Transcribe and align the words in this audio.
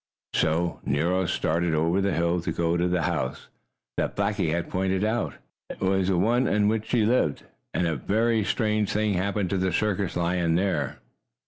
So 0.33 0.79
Nero 0.83 1.27
started 1.27 1.75
over 1.75 2.01
the 2.01 2.11
hill 2.15 2.41
to 2.41 2.51
go 2.51 2.75
to 2.75 2.87
the 2.87 3.03
house 3.03 3.49
that 3.97 4.15
Blackie 4.15 4.49
had 4.49 4.67
pointed 4.67 5.03
out 5.03 5.35
as 5.79 6.07
the 6.07 6.17
one 6.17 6.47
in 6.47 6.67
which 6.67 6.87
she 6.87 7.05
lived. 7.05 7.43
And 7.75 7.85
a 7.85 7.97
very 7.97 8.43
strange 8.43 8.91
thing 8.91 9.13
happened 9.13 9.51
to 9.51 9.57
the 9.59 9.71
circus 9.71 10.15
lion 10.15 10.55
there. 10.55 10.97